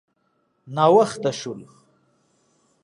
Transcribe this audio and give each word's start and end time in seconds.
_ناوخته 0.75 1.29
شول. 1.39 1.61